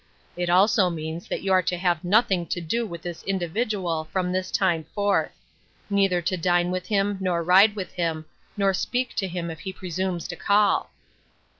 [0.35, 4.31] It also means that you are to have nothing to do with this individual from
[4.31, 5.31] this time forth;
[5.91, 8.25] neither to dine with him, nor ride with him,
[8.57, 10.89] nor speak to him if he presumes to call."